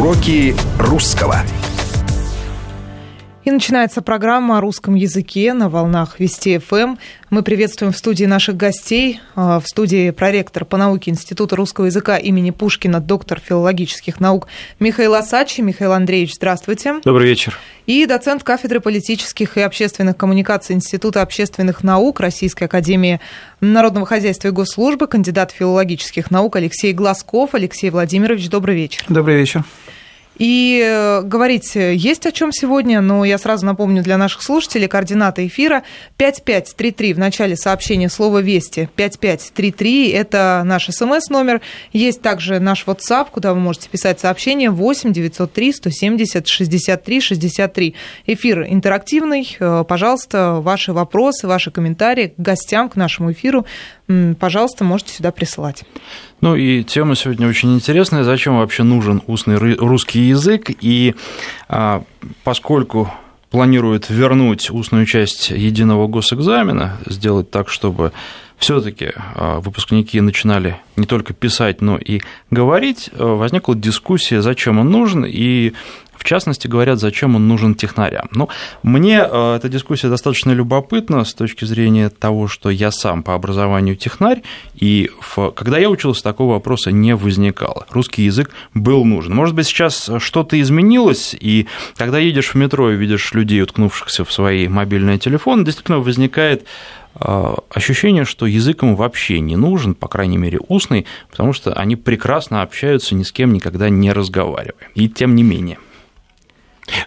[0.00, 1.36] Уроки русского.
[3.44, 6.96] И начинается программа о русском языке на волнах Вести ФМ.
[7.28, 9.20] Мы приветствуем в студии наших гостей.
[9.34, 14.46] А, в студии проректор по науке Института русского языка имени Пушкина, доктор филологических наук
[14.78, 15.60] Михаил Асачи.
[15.60, 17.00] Михаил Андреевич, здравствуйте.
[17.04, 17.58] Добрый вечер.
[17.90, 23.20] И доцент кафедры политических и общественных коммуникаций Института общественных наук Российской академии
[23.60, 27.56] народного хозяйства и госслужбы, кандидат филологических наук Алексей Глазков.
[27.56, 29.02] Алексей Владимирович, добрый вечер.
[29.08, 29.64] Добрый вечер.
[30.40, 35.46] И э, говорить есть о чем сегодня, но я сразу напомню для наших слушателей координаты
[35.46, 35.82] эфира
[36.16, 38.88] 5533 в начале сообщения слова «Вести».
[38.96, 41.60] 5533– это наш смс-номер.
[41.92, 47.94] Есть также наш WhatsApp, куда вы можете писать сообщение 8 903 170 63 63.
[48.24, 49.56] Эфир интерактивный.
[49.60, 53.66] Э, пожалуйста, ваши вопросы, ваши комментарии к гостям, к нашему эфиру
[54.38, 55.84] пожалуйста, можете сюда присылать.
[56.40, 58.24] Ну и тема сегодня очень интересная.
[58.24, 60.70] Зачем вообще нужен устный русский язык?
[60.80, 61.14] И
[61.68, 62.02] а,
[62.44, 63.12] поскольку
[63.50, 68.12] планируют вернуть устную часть единого госэкзамена, сделать так, чтобы
[68.60, 74.90] все-таки а, выпускники начинали не только писать, но и говорить, а, возникла дискуссия, зачем он
[74.90, 75.72] нужен, и
[76.20, 78.28] в частности, говорят, зачем он нужен технарям.
[78.32, 78.50] Ну,
[78.82, 83.96] мне э, эта дискуссия достаточно любопытна с точки зрения того, что я сам по образованию
[83.96, 84.42] технарь,
[84.74, 85.50] и в...
[85.52, 87.86] когда я учился, такого вопроса не возникало.
[87.88, 89.34] Русский язык был нужен.
[89.34, 94.30] Может быть, сейчас что-то изменилось, и когда едешь в метро и видишь людей, уткнувшихся в
[94.30, 96.66] свои мобильные телефоны, действительно возникает э,
[97.14, 102.62] ощущение, что язык им вообще не нужен, по крайней мере, устный, потому что они прекрасно
[102.62, 104.90] общаются, ни с кем никогда не разговаривая.
[104.94, 105.78] И тем не менее.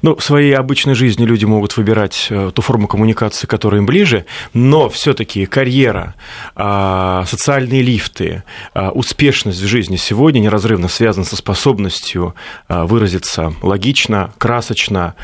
[0.01, 4.25] Ну, в своей обычной жизни люди могут выбирать э, ту форму коммуникации, которая им ближе,
[4.53, 6.15] но все-таки карьера,
[6.55, 12.35] а, социальные лифты, а, успешность в жизни сегодня неразрывно связана со способностью
[12.67, 15.15] а, выразиться логично, красочно,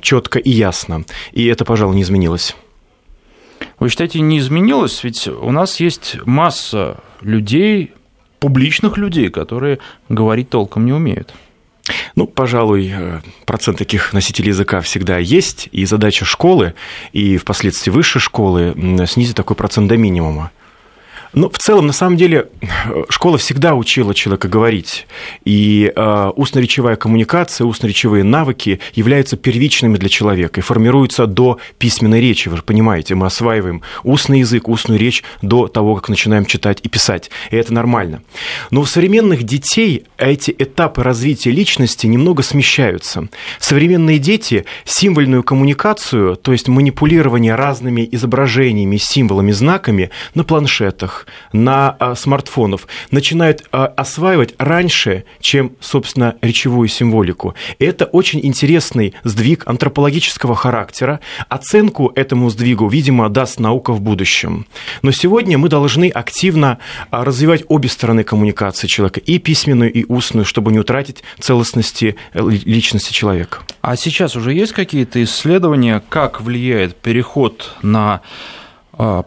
[0.00, 1.04] четко и ясно.
[1.32, 2.54] И это, пожалуй, не изменилось.
[3.78, 5.04] Вы считаете, не изменилось?
[5.04, 7.92] Ведь у нас есть масса людей,
[8.38, 9.78] публичных людей, которые
[10.08, 11.34] говорить толком не умеют.
[12.14, 16.74] Ну, пожалуй, э, процент таких носителей языка всегда есть, и задача школы,
[17.12, 18.74] и впоследствии высшей школы
[19.06, 20.50] снизить такой процент до минимума.
[21.36, 22.48] Ну, в целом, на самом деле,
[23.10, 25.06] школа всегда учила человека говорить.
[25.44, 32.48] И э, устно-речевая коммуникация, устно-речевые навыки являются первичными для человека и формируются до письменной речи.
[32.48, 36.88] Вы же понимаете, мы осваиваем устный язык, устную речь до того, как начинаем читать и
[36.88, 37.30] писать.
[37.50, 38.22] И это нормально.
[38.70, 43.28] Но у современных детей эти этапы развития личности немного смещаются.
[43.60, 52.14] Современные дети символьную коммуникацию, то есть манипулирование разными изображениями, символами, знаками на планшетах, на а,
[52.14, 57.54] смартфонов начинают а, осваивать раньше, чем, собственно, речевую символику.
[57.78, 61.20] Это очень интересный сдвиг антропологического характера.
[61.48, 64.66] Оценку этому сдвигу, видимо, даст наука в будущем.
[65.02, 66.78] Но сегодня мы должны активно
[67.10, 72.48] а, развивать обе стороны коммуникации человека, и письменную, и устную, чтобы не утратить целостности э,
[72.64, 73.60] личности человека.
[73.80, 78.20] А сейчас уже есть какие-то исследования, как влияет переход на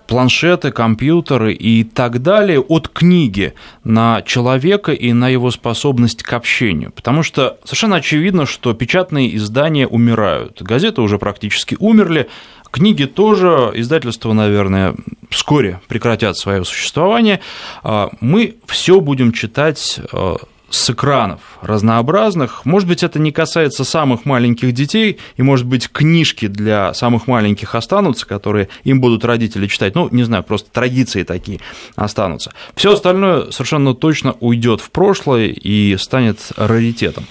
[0.08, 3.54] планшеты, компьютеры и так далее от книги
[3.84, 6.92] на человека и на его способность к общению.
[6.92, 10.62] Потому что совершенно очевидно, что печатные издания умирают.
[10.62, 12.28] Газеты уже практически умерли,
[12.72, 14.94] Книги тоже, издательства, наверное,
[15.32, 17.40] вскоре прекратят свое существование.
[17.82, 20.38] А, мы все будем читать а,
[20.70, 22.66] с экранов разнообразных.
[22.66, 27.76] Может быть, это не касается самых маленьких детей, и, может быть, книжки для самых маленьких
[27.76, 29.96] останутся, которые им будут родители читать.
[29.96, 31.60] Ну, не знаю, просто традиции такие
[31.96, 32.52] останутся.
[32.76, 37.26] Все остальное совершенно точно уйдет в прошлое и станет раритетом.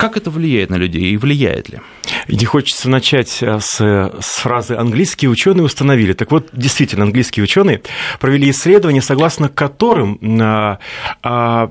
[0.00, 1.80] Как это влияет на людей и влияет ли?
[2.26, 6.14] И хочется начать э, с, с фразы «английские ученые установили».
[6.14, 7.82] Так вот, действительно, английские ученые
[8.18, 10.78] провели исследования, согласно которым а,
[11.22, 11.70] а,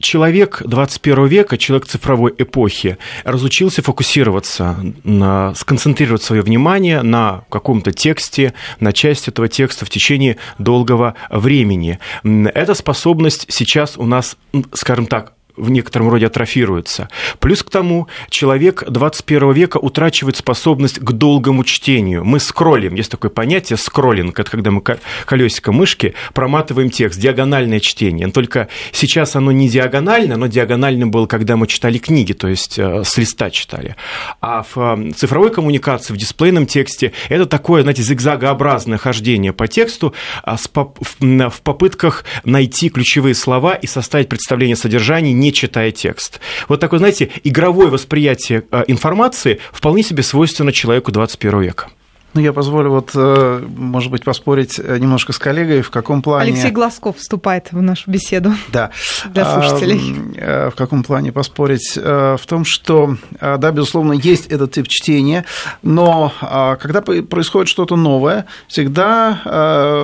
[0.00, 8.54] человек 21 века, человек цифровой эпохи, разучился фокусироваться, на, сконцентрировать свое внимание на каком-то тексте,
[8.80, 11.98] на части этого текста в течение долгого времени.
[12.24, 14.36] Эта способность сейчас у нас,
[14.72, 17.08] скажем так, в некотором роде атрофируется.
[17.38, 22.24] Плюс к тому, человек 21 века утрачивает способность к долгому чтению.
[22.24, 24.82] Мы скроллим, есть такое понятие скроллинг, это когда мы
[25.24, 28.28] колесико мышки проматываем текст, диагональное чтение.
[28.28, 33.02] Только сейчас оно не диагонально, но диагональным было, когда мы читали книги, то есть э,
[33.04, 33.96] с листа читали.
[34.40, 40.14] А в э, цифровой коммуникации, в дисплейном тексте это такое, знаете, зигзагообразное хождение по тексту
[40.42, 46.40] а в попытках найти ключевые слова и составить представление о содержании, не читая текст.
[46.68, 51.88] Вот такое, знаете, игровое восприятие информации вполне себе свойственно человеку 21 века.
[52.32, 56.52] Ну, я позволю вот, э, может быть, поспорить э, немножко с коллегой, в каком плане...
[56.52, 58.52] Алексей Глазков вступает в нашу беседу.
[58.68, 58.90] Да.
[59.26, 60.00] Для слушателей.
[60.38, 61.96] А, в каком плане поспорить?
[61.96, 65.44] В том, что, да, безусловно, есть этот тип чтения,
[65.82, 66.32] но
[66.80, 69.40] когда происходит что-то новое, всегда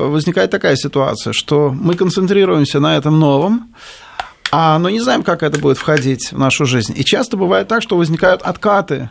[0.02, 3.68] возникает такая ситуация, что мы концентрируемся на этом новом,
[4.78, 6.94] но не знаем, как это будет входить в нашу жизнь.
[6.96, 9.10] И часто бывает так, что возникают откаты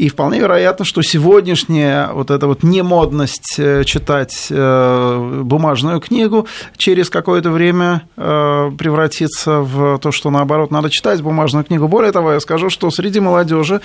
[0.00, 6.46] и вполне вероятно, что сегодняшняя вот эта вот немодность э, читать э, бумажную книгу
[6.78, 11.86] через какое-то время э, превратится в то, что наоборот надо читать бумажную книгу.
[11.86, 13.82] Более того, я скажу, что среди молодежи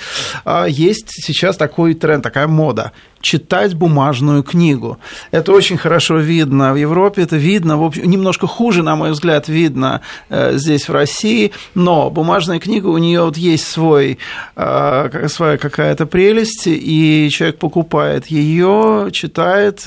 [0.68, 5.00] есть сейчас такой тренд, такая мода читать бумажную книгу.
[5.32, 9.48] Это очень хорошо видно в Европе, это видно, в общем, немножко хуже, на мой взгляд,
[9.48, 14.20] видно здесь в России, но бумажная книга, у нее вот есть свой,
[14.56, 19.84] своя какая-то прелесть, и человек покупает ее, читает.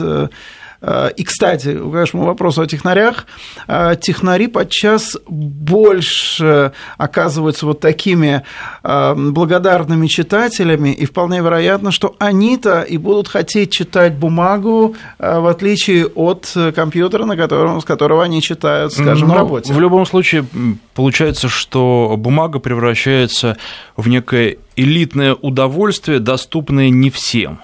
[0.81, 3.27] Э, э, и, кстати, к вашему вопросу о технарях,
[3.67, 8.43] э, технари подчас больше оказываются вот такими
[8.83, 16.55] благодарными читателями, и вполне вероятно, что они-то и будут хотеть читать бумагу, в отличие от
[16.75, 19.73] компьютера, на котором, с которого они читают, скажем, Но работе.
[19.73, 20.47] В любом случае,
[20.95, 23.57] получается, что бумага превращается
[23.97, 27.61] в некое элитное удовольствие, доступное не всем.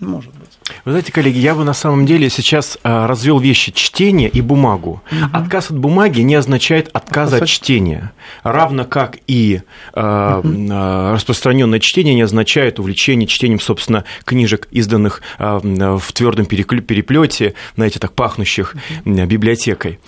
[0.00, 0.48] Может быть.
[0.86, 5.02] Вы знаете, коллеги, я бы на самом деле сейчас а, развел вещи чтения и бумагу.
[5.12, 5.30] Угу.
[5.32, 8.12] Отказ от бумаги не означает отказа от чтения,
[8.42, 9.60] равно как и
[9.94, 11.12] э, угу.
[11.12, 18.74] распространенное чтение не означает увлечение чтением, собственно, книжек, изданных в твердом переплете, знаете, так пахнущих
[19.04, 19.24] угу.
[19.26, 19.98] библиотекой.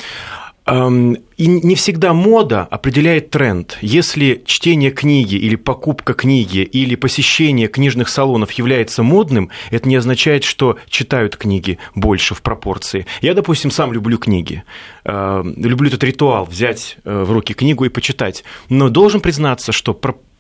[0.64, 3.78] И не всегда мода определяет тренд.
[3.80, 10.44] Если чтение книги или покупка книги или посещение книжных салонов является модным, это не означает,
[10.44, 13.06] что читают книги больше в пропорции.
[13.22, 14.62] Я, допустим, сам люблю книги.
[15.04, 18.44] Люблю этот ритуал взять э, в руки книгу и почитать.
[18.68, 19.94] Но должен признаться, что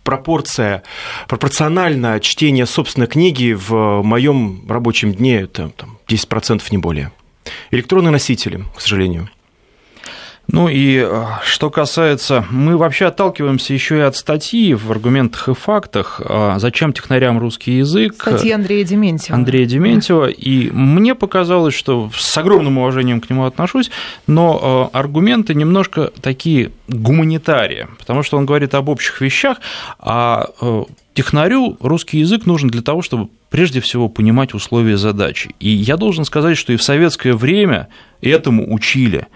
[0.04, 0.84] пропорция,
[1.26, 7.10] пропорционально чтение собственной книги в моем рабочем дне это там, 10% не более.
[7.72, 9.28] Электронные носители, к сожалению.
[10.52, 15.54] Ну и э, что касается, мы вообще отталкиваемся еще и от статьи в аргументах и
[15.54, 18.16] фактах, э, зачем технарям русский язык.
[18.20, 19.34] Статьи Андрея Дементьева.
[19.34, 23.90] Андрея Дементьева, и мне показалось, что с огромным уважением к нему отношусь,
[24.26, 29.56] но э, аргументы немножко такие гуманитарии, потому что он говорит об общих вещах,
[29.98, 30.50] а
[31.14, 35.54] технарю русский язык нужен для того, чтобы прежде всего понимать условия задачи.
[35.60, 37.88] И я должен сказать, что и в советское время
[38.20, 39.26] этому учили.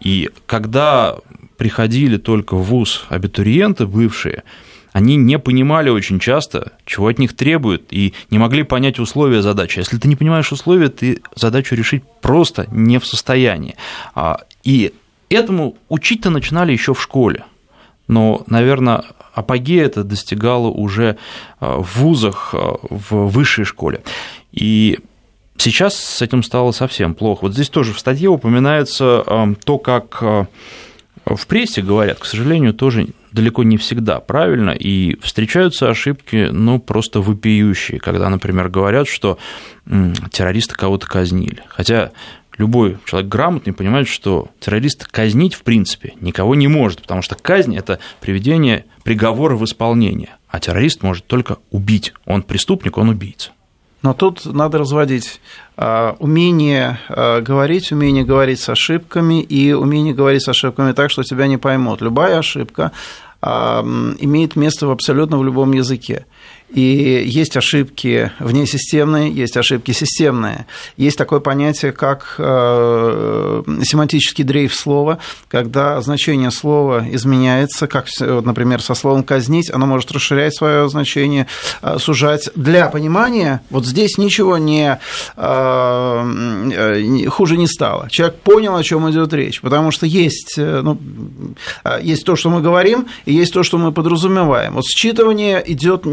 [0.00, 1.16] И когда
[1.56, 4.44] приходили только в ВУЗ абитуриенты бывшие,
[4.92, 9.78] они не понимали очень часто, чего от них требуют, и не могли понять условия задачи.
[9.78, 13.76] Если ты не понимаешь условия, ты задачу решить просто не в состоянии.
[14.14, 14.94] А, и
[15.28, 17.44] этому учить-то начинали еще в школе.
[18.08, 19.04] Но, наверное,
[19.34, 21.18] апогея это достигало уже
[21.60, 24.02] а, в вузах, а, в высшей школе.
[24.52, 25.00] И
[25.58, 27.42] Сейчас с этим стало совсем плохо.
[27.42, 30.44] Вот здесь тоже в статье упоминается эм, то, как э,
[31.26, 37.20] в прессе говорят, к сожалению, тоже далеко не всегда правильно, и встречаются ошибки, ну, просто
[37.20, 39.38] вопиющие, когда, например, говорят, что
[40.30, 41.62] террористы кого-то казнили.
[41.68, 42.12] Хотя
[42.58, 47.76] любой человек грамотный понимает, что террорист казнить, в принципе, никого не может, потому что казнь–
[47.78, 52.14] это приведение приговора в исполнение, а террорист может только убить.
[52.24, 53.50] Он преступник, он убийца.
[54.06, 55.40] Но тут надо разводить
[55.76, 61.24] а, умение а, говорить, умение говорить с ошибками и умение говорить с ошибками так, что
[61.24, 62.02] тебя не поймут.
[62.02, 62.92] Любая ошибка
[63.42, 63.82] а,
[64.20, 66.24] имеет место в абсолютно в любом языке.
[66.74, 70.66] И есть ошибки внесистемные, есть ошибки системные.
[70.96, 75.18] Есть такое понятие, как э, семантический дрейф слова,
[75.48, 81.46] когда значение слова изменяется, как, например, со словом «казнить», оно может расширять свое значение,
[81.82, 82.50] э, сужать.
[82.56, 84.98] Для понимания вот здесь ничего не
[85.36, 88.10] э, хуже не стало.
[88.10, 90.98] Человек понял, о чем идет речь, потому что есть, ну,
[92.02, 94.74] есть то, что мы говорим, и есть то, что мы подразумеваем.
[94.74, 96.04] Вот считывание идет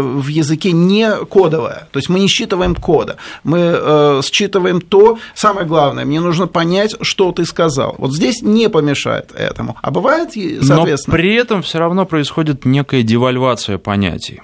[0.00, 1.88] в языке не кодовое.
[1.92, 3.16] То есть мы не считываем кода.
[3.44, 7.94] Мы э, считываем то, самое главное, мне нужно понять, что ты сказал.
[7.98, 9.76] Вот здесь не помешает этому.
[9.82, 11.16] А бывает, соответственно...
[11.16, 14.40] Но при этом все равно происходит некая девальвация понятий.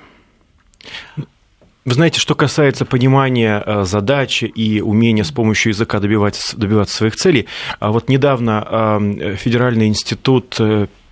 [1.85, 7.15] Вы знаете, что касается понимания э, задачи и умения с помощью языка добиваться, добиваться своих
[7.17, 7.47] целей,
[7.79, 8.67] а вот недавно
[9.21, 10.57] э, Федеральный институт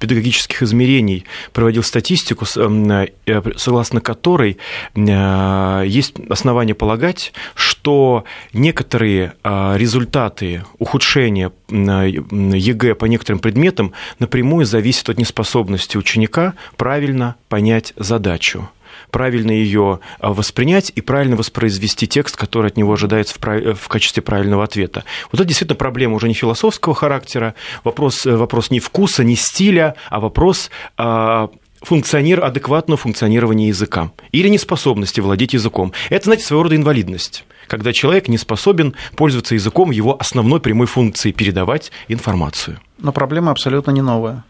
[0.02, 4.58] педагогических измерений проводил статистику, согласно которой
[4.96, 15.96] есть основания полагать, что некоторые результаты ухудшения ЕГЭ по некоторым предметам напрямую зависят от неспособности
[15.96, 18.68] ученика правильно понять задачу
[19.12, 24.64] правильно ее а, воспринять и правильно воспроизвести текст, который от него ожидается в, качестве правильного
[24.64, 25.04] ответа.
[25.30, 27.54] Вот это действительно проблема уже не философского характера,
[27.84, 31.50] вопрос, э, вопрос не вкуса, не стиля, а вопрос а,
[31.82, 35.92] функционер, адекватного функционирования языка или неспособности владеть языком.
[36.10, 40.86] Это, знаете, своего рода инвалидность когда человек не способен пользоваться языком в его основной прямой
[40.86, 42.80] функции передавать информацию.
[42.98, 44.44] Но проблема абсолютно не новая.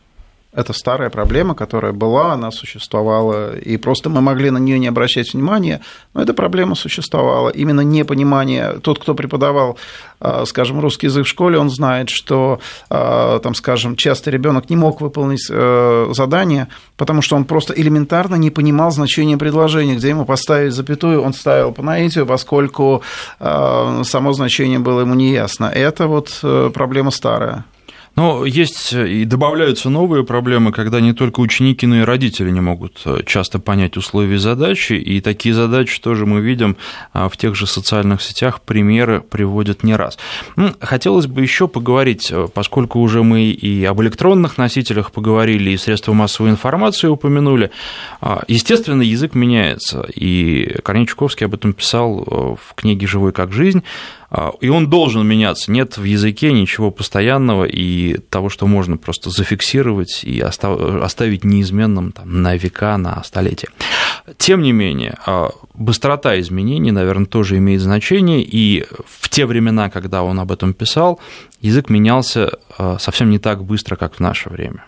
[0.55, 5.33] Это старая проблема, которая была, она существовала, и просто мы могли на нее не обращать
[5.33, 5.81] внимания,
[6.13, 7.49] но эта проблема существовала.
[7.49, 8.75] Именно непонимание.
[8.83, 9.79] Тот, кто преподавал,
[10.21, 14.77] а, скажем, русский язык в школе, он знает, что, а, там, скажем, часто ребенок не
[14.77, 16.69] мог выполнить э, задание,
[16.99, 21.73] потому что он просто элементарно не понимал значения предложения, где ему поставить запятую, он ставил
[21.73, 23.03] по наитию, поскольку
[23.41, 25.65] а, само значение было ему неясно.
[25.65, 27.65] Это вот э, проблема старая.
[28.14, 33.00] Но есть и добавляются новые проблемы, когда не только ученики, но и родители не могут
[33.07, 36.76] э, часто понять условия задачи, и такие задачи тоже мы видим
[37.12, 40.19] а, в тех же социальных сетях, примеры приводят не раз.
[40.81, 46.12] Хотелось бы еще поговорить, э, поскольку уже мы и об электронных носителях поговорили, и средства
[46.12, 47.71] массовой информации упомянули,
[48.21, 53.52] а, естественно, язык меняется, и Корней Чуковский об этом писал э, в книге «Живой как
[53.52, 53.83] жизнь»,
[54.61, 55.71] и он должен меняться.
[55.71, 62.43] Нет в языке ничего постоянного и того, что можно просто зафиксировать и оставить неизменным там,
[62.43, 63.69] на века, на столетия.
[64.39, 70.23] Тем не менее, а, быстрота изменений, наверное, тоже имеет значение, и в те времена, когда
[70.23, 71.21] он об этом писал,
[71.61, 74.85] язык менялся а, совсем не так быстро, как в наше время.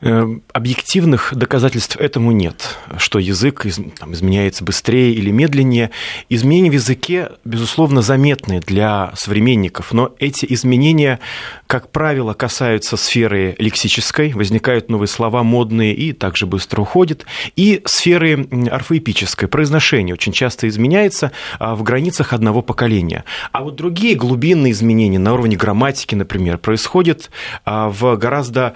[0.00, 3.66] Эм, объективных доказательств этому нет, что язык
[3.98, 5.90] там, изменяется быстрее или медленнее.
[6.28, 11.20] Изменения в языке, безусловно, заметны для современников, но эти изменения,
[11.66, 17.24] как правило, касаются сферы лексической, возникают новые слова модные и также быстро уходят,
[17.56, 23.24] и сферы орфоэпической, произношение очень часто изменяется а, в границах одного поколения.
[23.52, 27.30] А вот другие глубинные изменения на уровне грамматики, например, происходят
[27.64, 28.74] а, в гораздо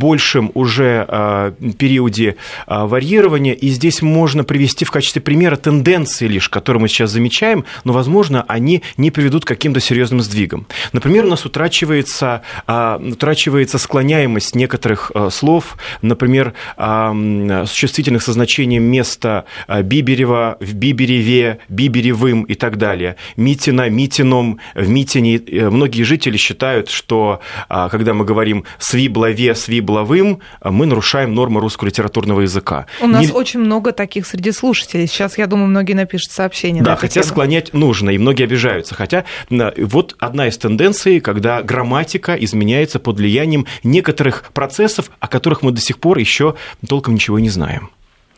[0.00, 6.48] большем уже а, периоде а, варьирования, и здесь можно привести в качестве примера тенденции лишь,
[6.48, 10.66] которые мы сейчас замечаем, но, возможно, они не приведут к каким-то серьезным сдвигам.
[10.92, 20.56] Например, у нас утрачивается, а, утрачивается склоняемость некоторых слов, например, существительных со значением места Биберева
[20.60, 23.16] в Бибереве, Биберевым и так далее.
[23.36, 25.36] Митина, Митином, в Митине.
[25.36, 31.88] Э, многие жители считают, что когда мы говорим «свиблове», «свиблове», Блавым мы нарушаем нормы русского
[31.88, 32.86] литературного языка.
[33.00, 33.32] У нас Не...
[33.32, 35.08] очень много таких среди слушателей.
[35.08, 36.80] Сейчас, я думаю, многие напишут сообщения.
[36.80, 37.32] Да, хотя тему.
[37.32, 38.94] склонять нужно, и многие обижаются.
[38.94, 45.72] Хотя вот одна из тенденций, когда грамматика изменяется под влиянием некоторых процессов, о которых мы
[45.72, 46.54] до сих пор еще
[46.86, 47.90] толком ничего не знаем.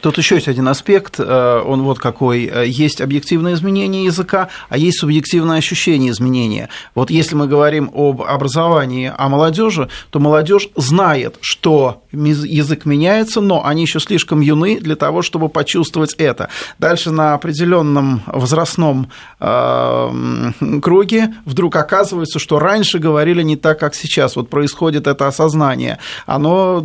[0.02, 2.50] Тут еще есть один аспект, э, он вот какой.
[2.52, 6.68] Э, есть объективное изменение языка, а есть субъективное ощущение изменения.
[6.96, 13.64] Вот если мы говорим об образовании, о молодежи, то молодежь знает, что язык меняется, но
[13.64, 16.48] они еще слишком юны для того, чтобы почувствовать это.
[16.80, 20.50] Дальше на определенном возрастном э,
[20.82, 24.34] круге вдруг оказывается, что раньше говорили не так, как сейчас.
[24.34, 25.98] Вот происходит это осознание.
[26.26, 26.84] Оно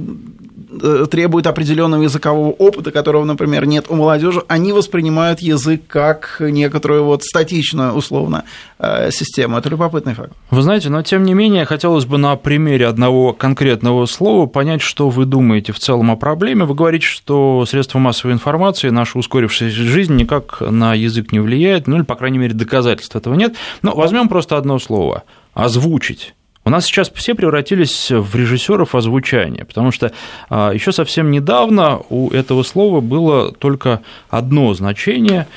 [1.10, 7.24] требует определенного языкового опыта, которого, например, нет у молодежи, они воспринимают язык как некоторую вот
[7.24, 8.44] статичную, условно,
[8.80, 9.58] э, систему.
[9.58, 10.34] Это любопытный факт.
[10.50, 15.10] Вы знаете, но тем не менее, хотелось бы на примере одного конкретного слова понять, что
[15.10, 16.66] вы думаете в целом о проблеме.
[16.66, 21.98] Вы говорите, что средства массовой информации, наша ускорившаяся жизнь никак на язык не влияет, ну
[21.98, 23.56] или, по крайней мере, доказательств этого нет.
[23.82, 26.36] Но возьмем просто одно слово– озвучить.
[26.68, 30.12] У нас сейчас все превратились в режиссеров озвучания, потому что
[30.50, 35.48] а, еще совсем недавно у этого слова было только одно значение,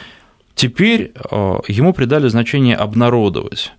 [0.54, 3.72] теперь а, ему придали значение обнародовать.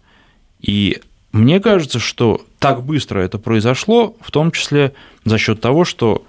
[0.60, 1.00] И
[1.32, 4.92] мне кажется, что так быстро это произошло, в том числе
[5.24, 6.26] за счет того, что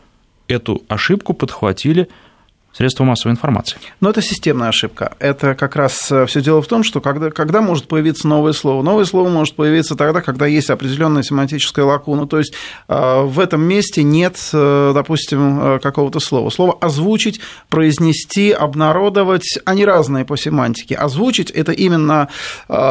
[0.47, 2.07] эту ошибку подхватили
[2.73, 3.77] средства массовой информации.
[4.01, 5.15] Но это системная ошибка.
[5.19, 8.83] Это как раз э, все дело в том, что когда, когда может появиться новое слово?
[8.83, 12.27] Новое слово может появиться тогда, когда есть определенная семантическая лакуна.
[12.27, 12.55] То есть
[12.89, 16.49] э, в этом месте нет, э, допустим, какого-то слова.
[16.51, 20.95] Слово озвучить, произнести, обнародовать, они разные по семантике.
[20.95, 22.29] Озвучить– это именно,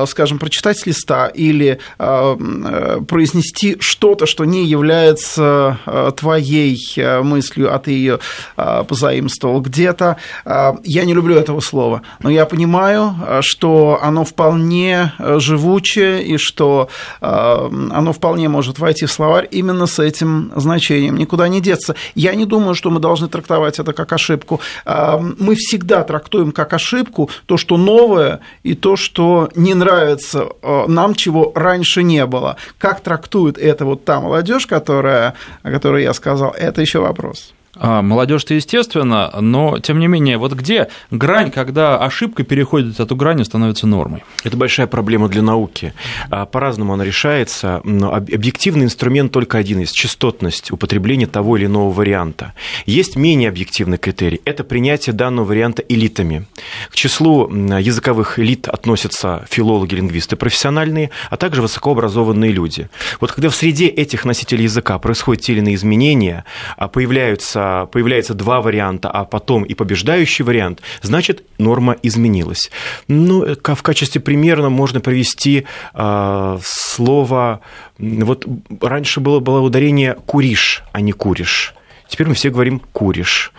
[0.07, 5.79] скажем, прочитать с листа или произнести что-то, что не является
[6.17, 6.77] твоей
[7.21, 8.19] мыслью, а ты ее
[8.55, 15.13] позаимствовал где-то, а, я не люблю этого слова, но я понимаю, а, что оно вполне
[15.17, 16.89] э, живучее и что
[17.21, 21.17] оно вполне может войти в словарь именно с этим значением.
[21.17, 21.95] Никуда не деться.
[22.15, 24.59] Я не думаю, что мы должны трактовать это как ошибку.
[24.85, 30.47] Мы всегда трактуем как ошибку то, что новое, и то, что не нравится
[30.87, 32.57] нам, чего раньше не было.
[32.77, 37.53] Как трактует это вот та молодежь, которая, о которой я сказал, это еще вопрос.
[37.83, 43.41] А, молодежь-то естественно, но тем не менее, вот где грань, когда ошибка переходит эту грань
[43.41, 44.23] и становится нормой?
[44.43, 45.95] Это большая проблема для науки.
[46.29, 47.77] А, по-разному она решается.
[47.77, 52.53] Объективный инструмент только один есть– частотность употребления того или иного варианта.
[52.85, 56.45] Есть менее объективный критерий– это принятие данного варианта элитами.
[56.91, 62.91] К числу языковых элит относятся филологи, лингвисты профессиональные, а также высокообразованные люди.
[63.19, 66.45] Вот когда в среде этих носителей языка происходят те или иные изменения,
[66.77, 72.71] а появляются появляется, появляется два варианта, а потом и побеждающий вариант, значит, норма изменилась.
[73.07, 77.61] Ну, в качестве примера можно привести э, слово,
[77.97, 78.45] вот
[78.81, 81.73] раньше было, было ударение «куришь», а не «куришь».
[82.07, 83.53] Теперь мы все говорим «куришь».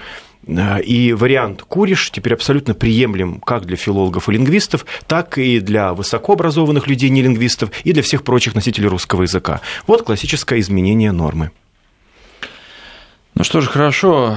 [0.85, 6.88] И вариант «куришь» теперь абсолютно приемлем как для филологов и лингвистов, так и для высокообразованных
[6.88, 9.61] людей, не лингвистов, и для всех прочих носителей русского языка.
[9.87, 11.52] Вот классическое изменение нормы.
[13.35, 14.37] Ну что ж, хорошо.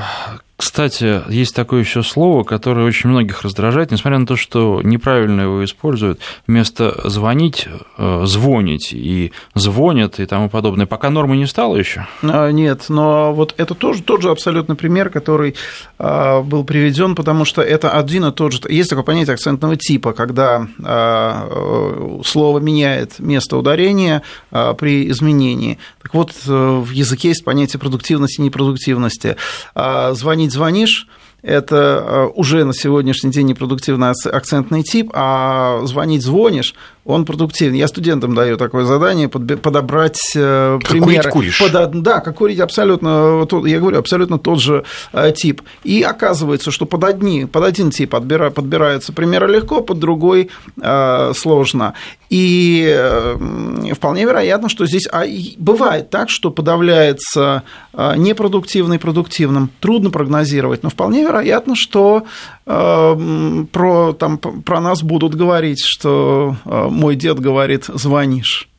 [0.57, 5.65] Кстати, есть такое еще слово, которое очень многих раздражает, несмотря на то, что неправильно его
[5.65, 6.21] используют.
[6.47, 10.85] Вместо звонить, э, звонить и звонят и тому подобное.
[10.85, 12.07] Пока нормы не стало еще?
[12.23, 15.55] А, нет, но вот это тоже тот же абсолютно пример, который
[15.99, 18.61] а, был приведен, потому что это один и тот же.
[18.69, 24.21] Есть такое понятие акцентного типа, когда а, слово меняет место ударения
[24.51, 25.79] при изменении.
[26.05, 29.37] Так вот, э, в языке есть понятие продуктивности и непродуктивности.
[29.73, 31.07] Звонить звонить звонишь,
[31.41, 36.73] это э, уже на сегодняшний день непродуктивный акцентный тип, а звонить звонишь,
[37.05, 37.77] он продуктивный.
[37.77, 41.29] Я студентам даю такое задание подобрать э, как примеры.
[41.29, 45.61] Курить, под, да, как курить абсолютно, я говорю, абсолютно тот же э, тип.
[45.83, 50.49] И оказывается, что под, одни, под один тип отбира, подбираются примеры легко, под другой
[50.81, 51.93] э, сложно.
[52.29, 55.25] И э, вполне вероятно, что здесь а
[55.57, 57.63] бывает так, что подавляется
[57.93, 59.69] э, непродуктивный продуктивным.
[59.79, 62.23] Трудно прогнозировать, но вполне вероятно, что
[62.65, 68.69] э, про, там, про нас будут говорить, что э, мой дед говорит, звонишь.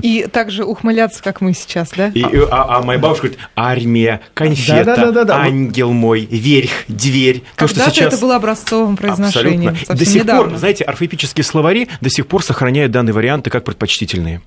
[0.00, 2.08] И также ухмыляться, как мы сейчас, да?
[2.08, 6.70] И, а, а моя бабушка говорит, армия, конфета, да, да, да, да, ангел мой, верх,
[6.88, 7.42] дверь.
[7.56, 8.14] Когда-то то, сейчас...
[8.14, 9.72] это было образцовым произношением.
[9.72, 9.94] Абсолютно.
[9.94, 10.50] До сих недавно.
[10.50, 14.40] пор, знаете, орфоэпические словари до сих пор сохраняют данные варианты как предпочтительные.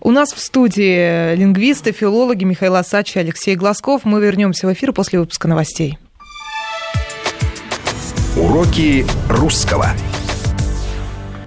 [0.00, 4.02] У нас в студии лингвисты, филологи Михаил Асач и Алексей Глазков.
[4.04, 5.98] Мы вернемся в эфир после выпуска новостей.
[8.36, 9.88] Уроки русского.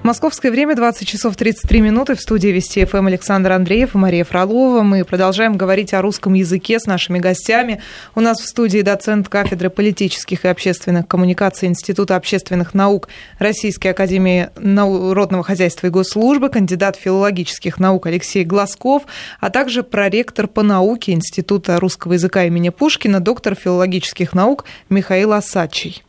[0.03, 2.15] Московское время 20 часов 33 минуты.
[2.15, 4.81] В студии Вести ФМ Александр Андреев и Мария Фролова.
[4.81, 7.81] Мы продолжаем говорить о русском языке с нашими гостями.
[8.13, 13.07] У нас в студии доцент кафедры политических и общественных коммуникаций Института общественных наук
[13.39, 19.03] Российской академии народного хозяйства и госслужбы, кандидат филологических наук Алексей Глазков,
[19.39, 26.03] а также проректор по науке Института русского языка имени Пушкина, доктор филологических наук Михаил Асачий.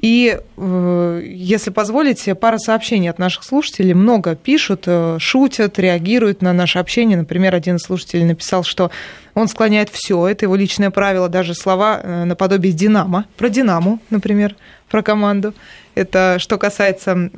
[0.00, 3.94] И, э, если позволите, пара сообщений от наших слушателей.
[3.94, 7.18] Много пишут, э, шутят, реагируют на наше общение.
[7.18, 8.92] Например, один слушатель написал, что
[9.34, 14.54] он склоняет все, это его личное правило, даже слова э, наподобие «Динамо», про «Динаму», например,
[14.88, 15.52] про команду.
[15.94, 17.28] Это что касается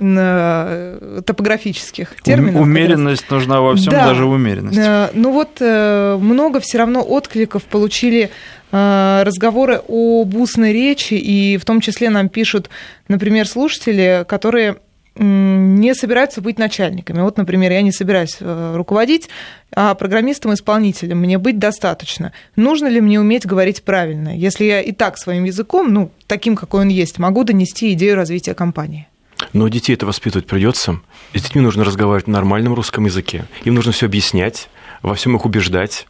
[1.25, 2.61] топографических терминов.
[2.61, 4.05] Умеренность нужна во всем, да.
[4.05, 4.79] даже умеренность.
[5.15, 8.31] Ну вот много все равно откликов получили
[8.71, 12.71] разговоры об устной речи, и в том числе нам пишут,
[13.09, 14.77] например, слушатели, которые
[15.17, 17.21] не собираются быть начальниками.
[17.21, 19.29] Вот, например, я не собираюсь э, руководить,
[19.75, 22.33] а программистом-исполнителем мне быть достаточно.
[22.57, 26.83] Нужно ли мне уметь говорить правильно, если я и так своим языком, ну, таким, какой
[26.83, 29.09] он есть, могу донести идею развития компании?
[29.53, 31.01] Но детей это воспитывать придется.
[31.35, 33.45] С детьми нужно разговаривать на нормальном русском языке.
[33.65, 34.69] Им нужно все объяснять,
[35.03, 36.07] во всем их убеждать.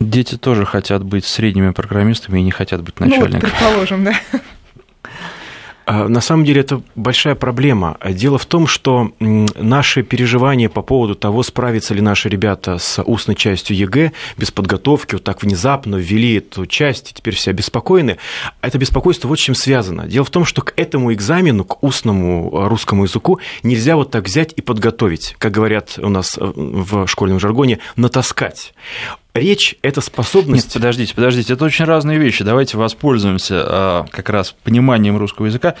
[0.00, 3.42] Дети тоже хотят быть средними программистами и не хотят быть начальниками.
[3.42, 4.14] Ну, предположим, да.
[5.86, 7.98] А, на самом деле это большая проблема.
[8.08, 13.34] Дело в том, что наши переживания по поводу того, справятся ли наши ребята с устной
[13.34, 18.16] частью ЕГЭ без подготовки, вот так внезапно ввели эту часть, и теперь все обеспокоены,
[18.62, 20.06] это беспокойство вот с чем связано.
[20.06, 24.54] Дело в том, что к этому экзамену, к устному русскому языку нельзя вот так взять
[24.56, 28.72] и подготовить, как говорят у нас э, в школьном жаргоне, натаскать.
[29.34, 30.66] Речь– это способность…
[30.66, 32.44] Нет, подождите, подождите, это очень разные вещи.
[32.44, 35.74] Давайте воспользуемся а, как раз пониманием русского языка.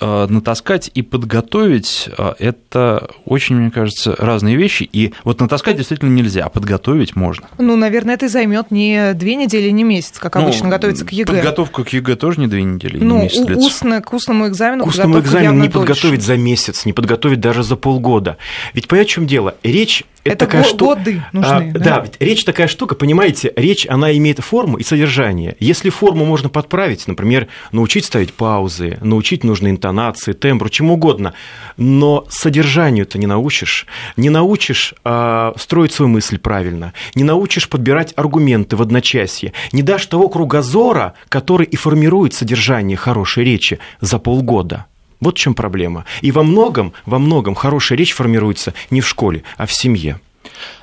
[0.00, 4.88] А, натаскать и подготовить а,– это очень, мне кажется, разные вещи.
[4.90, 7.48] И вот натаскать действительно нельзя, а подготовить можно.
[7.58, 11.34] Ну, наверное, это займет не две недели, не месяц, как ну, обычно готовиться к ЕГЭ.
[11.34, 13.66] Подготовка к ЕГЭ тоже не две недели, ну, не месяц длится.
[13.66, 17.76] Устно, к устному экзамену К устному экзамену не подготовить за месяц, не подготовить даже за
[17.76, 18.38] полгода.
[18.72, 19.54] Ведь понимаете, в чем дело?
[19.62, 20.96] Речь это, это такая штука.
[20.96, 21.72] Годы нужны.
[21.74, 21.80] А, да?
[21.80, 25.56] да, ведь речь такая штука, понимаете, речь, она имеет форму и содержание.
[25.60, 31.34] Если форму можно подправить, например, научить ставить паузы, научить нужные интонации, тембру, чему угодно,
[31.76, 38.12] но содержанию ты не научишь, не научишь а, строить свою мысль правильно, не научишь подбирать
[38.16, 44.86] аргументы в одночасье, не дашь того кругозора, который и формирует содержание хорошей речи за полгода.
[45.20, 46.04] Вот в чем проблема.
[46.20, 50.20] И во многом, во многом хорошая речь формируется не в школе, а в семье.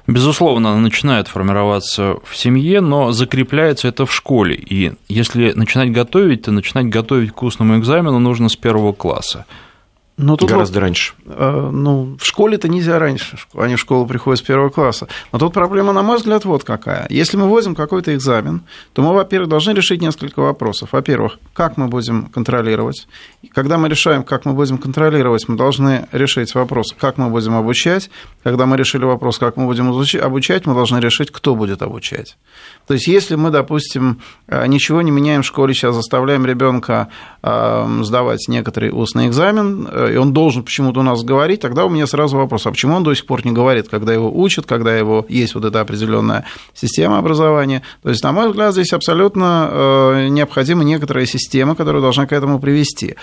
[0.08, 4.56] Безусловно, начинает формироваться в семье, но закрепляется это в школе.
[4.56, 9.46] И если начинать готовить, то начинать готовить к устному экзамену нужно с первого класса.
[10.16, 11.14] Но тут Гораздо вот, раньше.
[11.26, 13.38] Э, ну, в школе-то нельзя раньше.
[13.56, 15.08] Они в школу приходят с первого класса.
[15.32, 17.08] Но тут проблема, на мой взгляд, вот какая.
[17.10, 18.62] Если мы возим какой-то экзамен,
[18.94, 20.90] то мы, во-первых, должны решить несколько вопросов.
[20.92, 23.08] Во-первых, как мы будем контролировать.
[23.56, 28.12] Когда мы решаем, как мы будем контролировать, мы должны решить вопрос, как мы будем обучать.
[28.44, 32.38] Когда мы решили вопрос, как мы будем обучать, мы должны решить, кто будет обучать.
[32.86, 37.08] То есть, если мы, допустим, э, ничего не меняем в школе, сейчас заставляем ребенка
[37.42, 42.08] э, сдавать некоторый устный экзамен, и он должен почему-то у нас говорить, тогда у меня
[42.08, 45.26] сразу вопрос, а почему он до сих пор не говорит, когда его учат, когда его
[45.30, 47.82] есть вот эта определенная система образования.
[48.02, 52.60] То есть, на мой взгляд, здесь абсолютно э, необходима некоторая система, которая должна к этому
[52.60, 53.16] привести.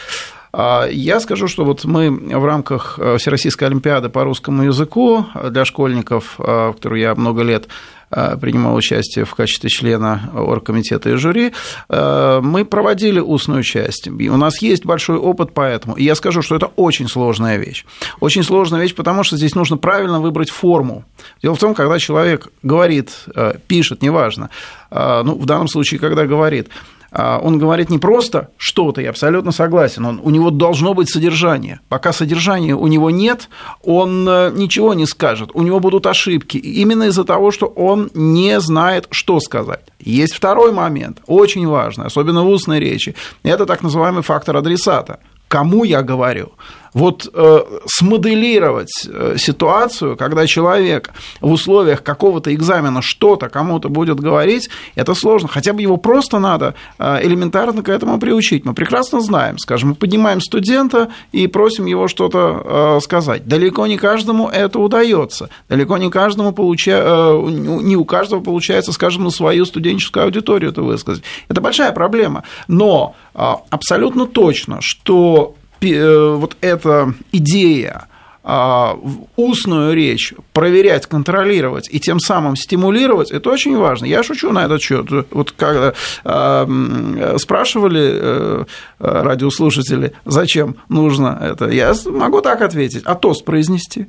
[0.52, 5.64] А я скажу, что вот мы в рамках э, Всероссийской Олимпиады по русскому языку для
[5.64, 7.68] школьников, э, в которую я много лет
[8.10, 11.52] принимал участие в качестве члена оргкомитета и жюри,
[11.88, 14.08] э, мы проводили устную часть.
[14.08, 15.94] И у нас есть большой опыт по этому.
[15.94, 17.84] И я скажу, что это очень сложная вещь.
[18.20, 21.04] Очень сложная вещь, потому что здесь нужно правильно выбрать форму.
[21.42, 24.50] Дело в том, когда человек говорит, э, пишет, неважно,
[24.90, 26.68] ну, в данном случае, когда говорит,
[27.12, 31.80] он говорит не просто что-то, я абсолютно согласен, он, у него должно быть содержание.
[31.88, 33.48] Пока содержания у него нет,
[33.82, 38.60] он э, ничего не скажет, у него будут ошибки, именно из-за того, что он не
[38.60, 39.84] знает, что сказать.
[39.98, 45.18] Есть второй момент, очень важный, особенно в устной речи, это так называемый фактор адресата.
[45.48, 46.52] Кому я говорю?
[46.92, 54.68] Вот э, смоделировать э, ситуацию, когда человек в условиях какого-то экзамена что-то кому-то будет говорить,
[54.94, 55.48] это сложно.
[55.48, 58.64] Хотя бы его просто надо э, элементарно к этому приучить.
[58.64, 63.46] Мы прекрасно знаем, скажем, мы поднимаем студента и просим его что-то э, сказать.
[63.46, 65.50] Далеко не каждому это удается.
[65.68, 67.02] Далеко не каждому получа...
[67.04, 71.22] э, не у каждого получается, скажем, на свою студенческую аудиторию это высказать.
[71.48, 72.44] Это большая проблема.
[72.68, 78.06] Но э, абсолютно точно, что вот эта идея
[78.42, 78.98] а,
[79.36, 84.06] устную речь проверять, контролировать и тем самым стимулировать, это очень важно.
[84.06, 85.08] Я шучу на этот счет.
[85.30, 85.92] Вот когда
[86.24, 88.64] э, спрашивали э,
[88.98, 94.08] радиослушатели, зачем нужно это, я могу так ответить, а тост произнести.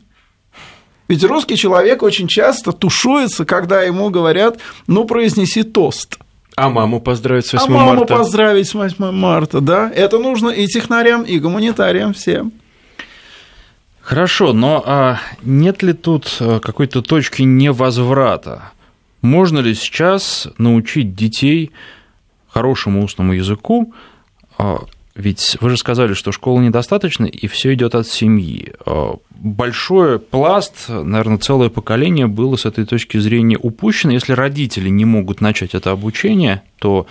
[1.10, 6.17] Ведь русский человек очень часто тушуется, когда ему говорят, ну, произнеси тост.
[6.55, 7.83] А маму поздравить с 8 а марта.
[7.83, 9.91] А маму поздравить с 8 марта, да.
[9.93, 12.51] Это нужно и технарям, и гуманитариям всем.
[14.01, 18.71] Хорошо, но а нет ли тут а, какой-то точки невозврата?
[19.21, 21.71] Можно ли сейчас научить детей
[22.47, 23.93] хорошему устному языку
[24.57, 24.85] а,
[25.15, 28.74] ведь вы же сказали, что школы недостаточно, и все идет от семьи.
[28.86, 34.13] А, большой пласт, наверное, целое поколение было с этой точки зрения упущено.
[34.13, 37.08] Если родители не могут начать это обучение, то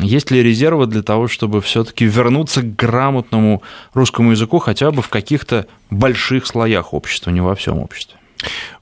[0.00, 5.08] есть ли резервы для того, чтобы все-таки вернуться к грамотному русскому языку хотя бы в
[5.08, 8.18] каких-то больших слоях общества, не во всем обществе?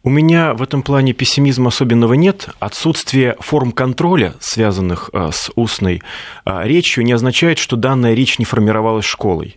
[0.02, 2.48] У меня в этом плане пессимизма особенного нет.
[2.58, 6.02] Отсутствие форм контроля, связанных а, с устной
[6.44, 9.56] а, речью, не означает, что данная речь не формировалась школой.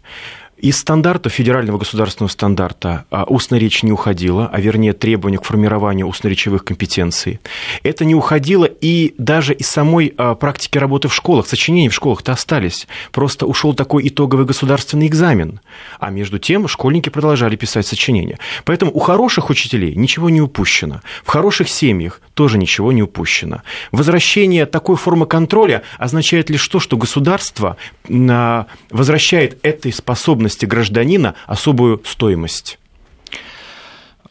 [0.57, 6.07] Из стандарта, федерального государственного стандарта, а, устная речь не уходила, а вернее требования к формированию
[6.07, 7.39] устно-речевых компетенций.
[7.83, 11.45] Это не уходило и даже из самой а, практики работы в школах.
[11.45, 12.87] Сочинения в школах-то остались.
[13.11, 15.59] Просто ушел такой итоговый государственный экзамен.
[15.99, 18.39] А между тем школьники продолжали писать сочинения.
[18.65, 21.01] Поэтому у хороших учителей ничего не упущено.
[21.23, 23.63] В хороших семьях тоже ничего не упущено.
[23.91, 31.99] Возвращение такой формы контроля означает лишь то, что государство а, возвращает этой способности гражданина особую
[32.05, 32.77] стоимость?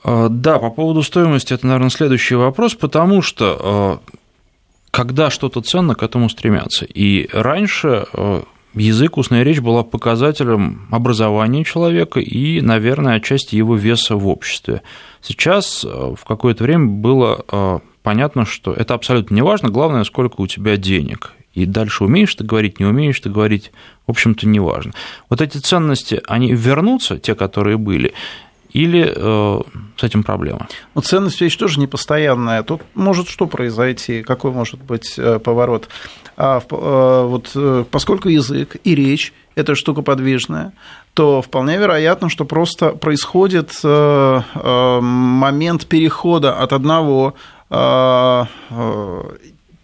[0.04, 4.00] А, да, по поводу стоимости это, наверное, следующий вопрос, потому что а,
[4.92, 6.84] когда что-то ценно, к этому стремятся.
[6.84, 8.06] И раньше
[8.72, 14.82] язык, устная речь была показателем образования человека и, наверное, отчасти его веса в обществе.
[15.20, 20.76] Сейчас в какое-то время было понятно, что это абсолютно не важно, главное, сколько у тебя
[20.76, 21.32] денег.
[21.54, 23.72] И дальше умеешь ты говорить, не умеешь ты говорить,
[24.06, 24.92] в общем-то, не важно.
[25.28, 28.14] Вот эти ценности, они вернутся, те, которые были,
[28.70, 29.60] или э,
[29.96, 30.68] с этим проблема?
[30.94, 32.62] Ну, ценность вещь тоже непостоянная.
[32.62, 35.88] Тут может что произойти, какой может быть э, поворот.
[36.36, 40.74] А, э, вот, э, поскольку язык и речь– это штука подвижная,
[41.14, 47.34] то вполне вероятно, что просто происходит момент перехода от одного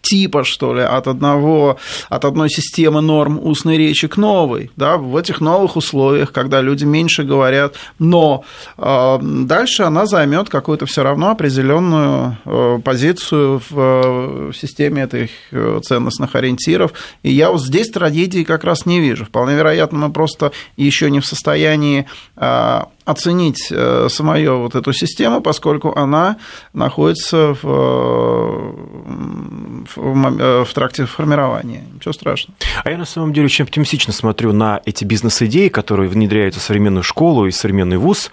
[0.03, 1.77] типа, что ли, от, одного,
[2.09, 4.69] от одной системы норм устной речи к новой.
[4.75, 8.43] Да, в этих новых условиях, когда люди меньше говорят, но
[8.77, 15.29] э, дальше она займет какую-то все равно определенную э, позицию в, э, в системе этих
[15.51, 16.93] э, ценностных ориентиров.
[17.23, 19.25] И я вот здесь трагедии как раз не вижу.
[19.25, 25.41] Вполне вероятно, мы просто еще не в состоянии э, оценить э, самую вот эту систему,
[25.41, 26.37] поскольку она
[26.73, 28.75] находится в,
[29.95, 31.83] в, в тракте формирования.
[31.93, 32.57] Ничего страшного.
[32.83, 37.03] А я на самом деле очень оптимистично смотрю на эти бизнес-идеи, которые внедряются в современную
[37.03, 38.31] школу и современный вуз.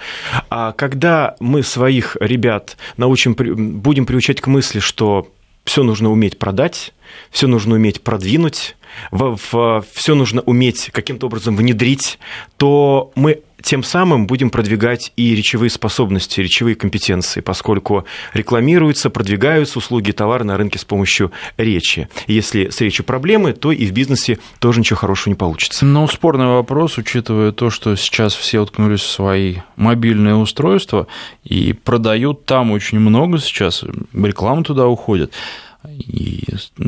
[0.48, 5.28] А когда мы своих ребят научим, будем приучать к мысли, что
[5.64, 6.92] все нужно уметь продать,
[7.30, 8.76] все нужно уметь продвинуть,
[9.12, 12.18] все нужно уметь каким-то образом внедрить,
[12.56, 20.10] то мы тем самым будем продвигать и речевые способности, речевые компетенции, поскольку рекламируются, продвигаются услуги
[20.10, 22.08] и товары на рынке с помощью речи.
[22.26, 25.84] Если с речью проблемы, то и в бизнесе тоже ничего хорошего не получится.
[25.84, 31.06] Но спорный вопрос, учитывая то, что сейчас все уткнулись в свои мобильные устройства
[31.44, 35.32] и продают там очень много сейчас, реклама туда уходит.
[35.88, 36.44] И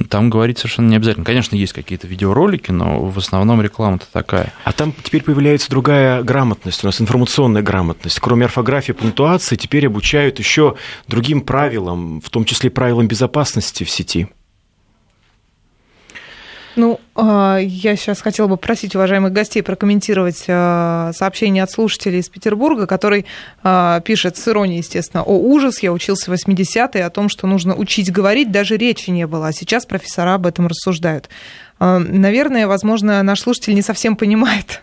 [0.08, 1.24] там говорить совершенно не обязательно.
[1.24, 4.52] Конечно, есть какие-то видеоролики, но в основном реклама-то такая.
[4.64, 8.20] А там теперь появляется другая грамотность, у нас информационная грамотность.
[8.20, 10.76] Кроме орфографии, пунктуации, теперь обучают еще
[11.08, 14.28] другим правилам, в том числе правилам безопасности в сети.
[16.76, 22.28] Ну, а, я сейчас хотела бы просить уважаемых гостей прокомментировать а, сообщение от слушателей из
[22.28, 23.26] Петербурга, который
[23.62, 27.74] а, пишет с иронией, естественно, о ужас, я учился в 80-е, о том, что нужно
[27.74, 31.28] учить говорить, даже речи не было, а сейчас профессора об этом рассуждают.
[31.78, 34.82] Наверное, возможно, наш слушатель не совсем понимает,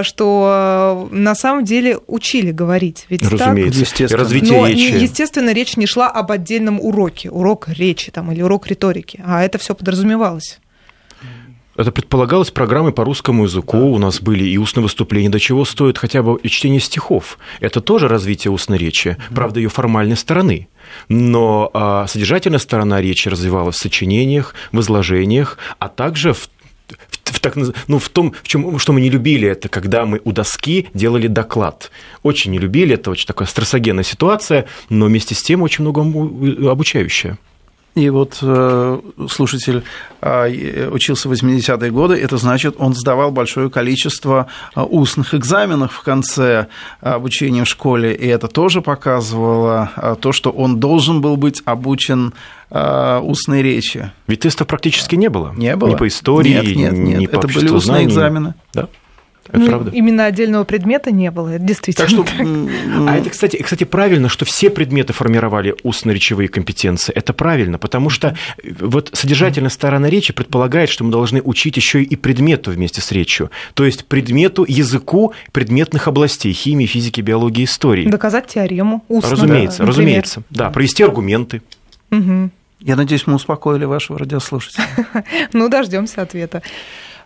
[0.00, 3.04] что на самом деле учили говорить.
[3.10, 3.88] Ведь Разумеется, так?
[3.88, 4.22] естественно.
[4.24, 4.94] Развитие Но, речи.
[4.94, 9.58] естественно, речь не шла об отдельном уроке, урок речи там, или урок риторики, а это
[9.58, 10.58] все подразумевалось.
[11.78, 15.96] Это предполагалось программой по русскому языку, у нас были и устные выступления, до чего стоит
[15.96, 17.38] хотя бы чтение стихов.
[17.60, 20.68] Это тоже развитие устной речи, правда, ее формальной стороны.
[21.08, 26.50] Но а, содержательная сторона речи развивалась в сочинениях, в изложениях, а также в
[27.24, 27.54] в, так,
[27.86, 31.26] ну, в том, в чем, что мы не любили, это когда мы у доски делали
[31.26, 31.90] доклад.
[32.22, 36.00] Очень не любили, это очень такая стрессогенная ситуация, но вместе с тем очень много
[36.70, 37.36] обучающая.
[37.98, 39.82] И вот э, слушатель
[40.20, 46.02] э, учился в 80-е годы, это значит, он сдавал большое количество э, устных экзаменов в
[46.02, 46.68] конце
[47.00, 52.34] обучения в школе, и это тоже показывало то, что он должен был быть обучен
[52.70, 54.12] устной речи.
[54.26, 55.52] Ведь тестов практически не было.
[55.56, 55.90] Не было.
[55.90, 57.18] Ни по истории, нет, нет, нет.
[57.18, 58.06] ни по Это были устные знаний.
[58.06, 58.54] экзамены.
[58.74, 58.88] Да.
[59.48, 59.90] Это ну, правда.
[59.92, 62.14] Именно отдельного предмета не было, это действительно так.
[62.14, 62.46] Что, так.
[63.08, 67.12] А это, кстати, кстати, правильно, что все предметы формировали устно-речевые компетенции.
[67.14, 68.36] Это правильно, потому что
[68.80, 73.50] вот содержательная сторона речи предполагает, что мы должны учить еще и предмету вместе с речью.
[73.74, 78.06] То есть предмету, языку предметных областей химии, физики, биологии, истории.
[78.08, 79.32] Доказать теорему устно.
[79.32, 80.42] Разумеется, да, разумеется.
[80.50, 81.62] Да, провести аргументы.
[82.10, 82.50] Угу.
[82.80, 84.84] Я надеюсь, мы успокоили вашего радиослушателя.
[85.52, 86.62] Ну, дождемся ответа.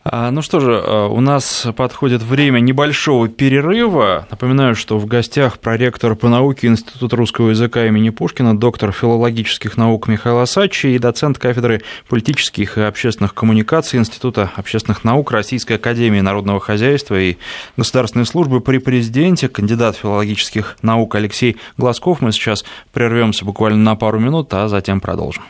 [0.04, 4.26] А, ну что же, а, у нас подходит время небольшого перерыва.
[4.30, 10.08] Напоминаю, что в гостях проректор по науке Института русского языка имени Пушкина, доктор филологических наук
[10.08, 16.58] Михаил Асачи и доцент кафедры политических и общественных коммуникаций Института общественных наук Российской Академии Народного
[16.58, 17.36] Хозяйства и
[17.76, 22.20] Государственной службы при президенте, кандидат филологических наук Алексей Глазков.
[22.20, 25.44] Мы сейчас прервемся буквально на пару минут, а затем продолжим.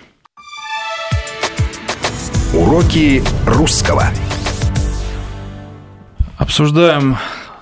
[2.53, 4.11] Уроки русского.
[6.43, 7.19] Обсуждаем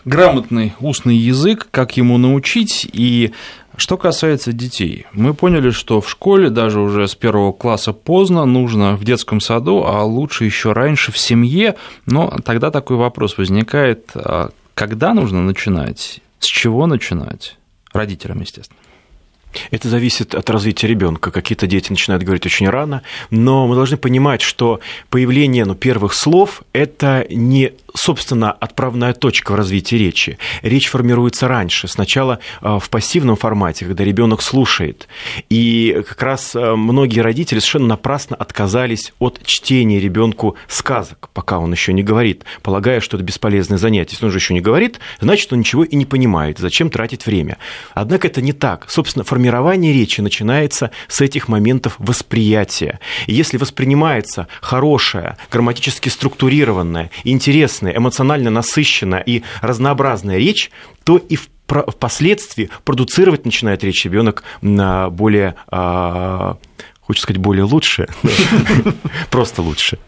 [0.07, 3.35] грамотный устный язык, как ему научить и
[3.77, 8.97] что касается детей, мы поняли, что в школе даже уже с первого класса поздно, нужно
[8.97, 11.77] в детском саду, а лучше еще раньше в семье.
[12.07, 17.59] Но тогда такой вопрос возникает, а когда нужно начинать, с чего начинать?
[17.93, 18.80] Родителям, естественно.
[19.71, 21.31] Это зависит от развития ребенка.
[21.31, 26.63] Какие-то дети начинают говорить очень рано, но мы должны понимать, что появление ну, первых слов–
[26.73, 30.39] это не собственно, отправная точка в развитии речи.
[30.63, 35.09] Речь формируется раньше, сначала э, в пассивном формате, когда ребенок слушает.
[35.49, 41.73] И как раз э, многие родители совершенно напрасно отказались от чтения ребенку сказок, пока он
[41.73, 44.13] еще не говорит, полагая, что это бесполезное занятие.
[44.13, 46.59] Если он же еще не говорит, значит, он ничего и не понимает.
[46.59, 47.59] Зачем тратить время?
[47.95, 48.91] Однако это не так.
[48.91, 53.01] Собственно, формирование речи начинается с этих моментов восприятия.
[53.27, 60.71] И если воспринимается хорошая, грамматически структурированная, интересная, эмоционально насыщенная и разнообразная речь,
[61.05, 61.49] то и в
[61.87, 66.57] впоследствии продуцировать начинает речь ребенок на более, а,
[67.01, 68.09] хочется сказать, более лучше,
[69.31, 70.01] просто лучше.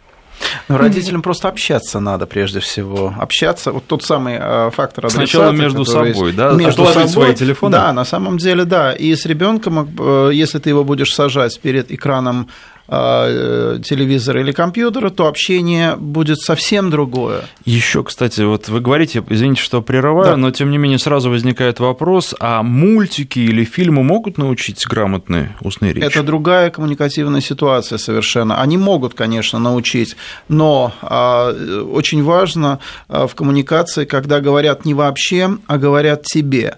[0.69, 3.15] Но родителям просто общаться надо прежде всего.
[3.19, 6.53] Общаться, вот тот самый а, фактор адресата, Сначала между собой, да?
[6.53, 7.73] Между собой, свои телефоны?
[7.73, 8.93] Да, на самом деле, да.
[8.93, 12.49] И с ребенком, э, если ты его будешь сажать перед экраном
[12.89, 17.43] телевизора или компьютера, то общение будет совсем другое.
[17.65, 20.37] Еще, кстати, вот вы говорите, извините, что прерываю, да.
[20.37, 25.93] но тем не менее сразу возникает вопрос, а мультики или фильмы могут научить грамотной устной
[25.93, 26.05] речи?
[26.05, 28.61] Это другая коммуникативная ситуация совершенно.
[28.61, 30.17] Они могут, конечно, научить,
[30.49, 36.77] но а, очень важно а, в коммуникации, когда говорят не вообще, а говорят тебе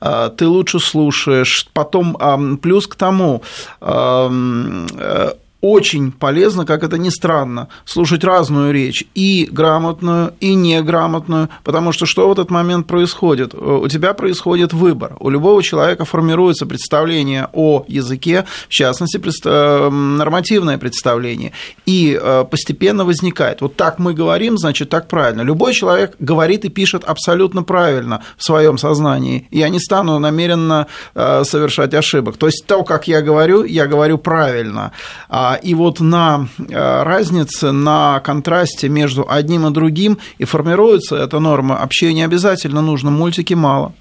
[0.00, 1.68] а, ты лучше слушаешь.
[1.72, 3.42] Потом плюс к тому
[3.80, 5.32] э,
[5.62, 12.04] очень полезно, как это ни странно, слушать разную речь, и грамотную, и неграмотную, потому что
[12.04, 13.54] что в этот момент происходит?
[13.54, 15.16] У тебя происходит выбор.
[15.20, 21.52] У любого человека формируется представление о языке, в частности, э, нормативное представление,
[21.86, 23.60] и э, постепенно возникает.
[23.60, 25.42] Вот так мы говорим, значит, так правильно.
[25.42, 29.46] Любой человек говорит и пишет абсолютно правильно в своем сознании.
[29.52, 32.36] Я не стану намеренно э, совершать ошибок.
[32.36, 34.90] То есть то, как я говорю, я говорю правильно.
[35.28, 41.38] А и вот на э, разнице, на контрасте между одним и другим и формируется эта
[41.38, 41.78] норма.
[41.78, 43.92] Общения обязательно нужно, мультики мало.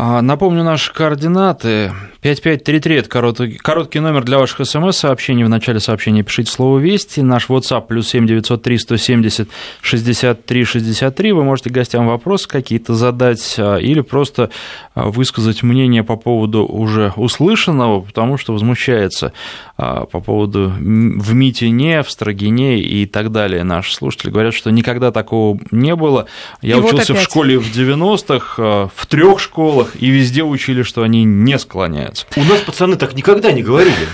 [0.00, 1.92] А, напомню наши координаты.
[2.20, 5.42] 5533– это короткий, короткий номер для ваших смс-сообщений.
[5.42, 7.20] В начале сообщения пишите слово «Вести».
[7.20, 9.48] Наш WhatsApp плюс 7903 170
[9.82, 11.32] 63 63.
[11.32, 14.50] Вы можете гостям вопросы какие-то задать а, или просто
[14.94, 19.32] а, высказать мнение по поводу уже услышанного, потому что возмущается
[19.76, 23.62] по поводу в Митине, в Строгине и так далее.
[23.62, 26.26] Наши слушатели говорят, что никогда такого не было.
[26.62, 31.02] Я и учился вот в школе в 90-х, в трех школах, и везде учили, что
[31.02, 32.26] они не склоняются.
[32.36, 34.08] У нас пацаны так никогда не говорили.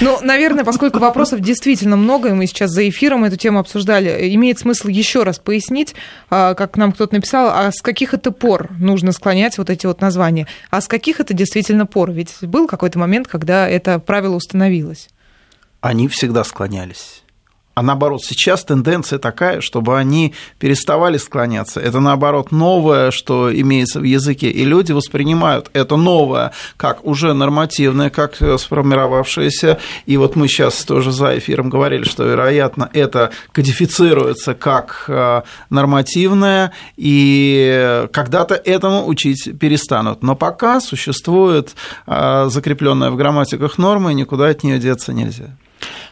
[0.00, 4.58] Ну, наверное, поскольку вопросов действительно много, и мы сейчас за эфиром эту тему обсуждали, имеет
[4.58, 5.94] смысл еще раз пояснить,
[6.30, 10.00] а, как нам кто-то написал, а с каких это пор нужно склонять вот эти вот
[10.00, 12.12] названия, а с каких это действительно пор?
[12.12, 15.08] Ведь был какой-то момент, когда это правило установилось.
[15.80, 17.22] Они всегда склонялись
[17.78, 21.78] а наоборот, сейчас тенденция такая, чтобы они переставали склоняться.
[21.78, 28.10] Это наоборот новое, что имеется в языке, и люди воспринимают это новое как уже нормативное,
[28.10, 29.78] как сформировавшееся.
[30.06, 36.72] И вот мы сейчас тоже за эфиром говорили, что, вероятно, это кодифицируется как э, нормативное,
[36.96, 40.24] и когда-то этому учить перестанут.
[40.24, 41.76] Но пока существует
[42.08, 45.56] э, закрепленная в грамматиках норма, и никуда от нее деться нельзя.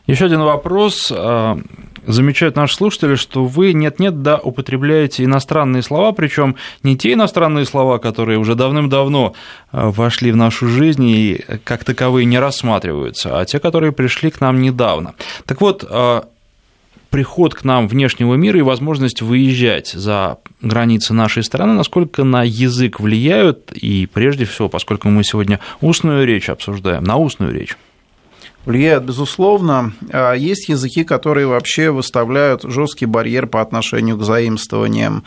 [0.06, 1.12] Еще один вопрос.
[1.14, 1.58] А,
[2.06, 7.98] замечают наши слушатели, что вы нет-нет, да, употребляете иностранные слова, причем не те иностранные слова,
[7.98, 9.34] которые уже давным-давно
[9.72, 14.40] а, вошли в нашу жизнь и как таковые не рассматриваются, а те, которые пришли к
[14.40, 15.14] нам недавно.
[15.44, 16.24] Так вот, а,
[17.10, 23.00] приход к нам внешнего мира и возможность выезжать за границы нашей страны, насколько на язык
[23.00, 27.76] влияют, и прежде всего, поскольку мы сегодня устную речь обсуждаем, на устную речь.
[28.66, 29.92] Влияют, безусловно.
[30.12, 35.24] А есть языки, которые вообще выставляют жесткий барьер по отношению к заимствованиям.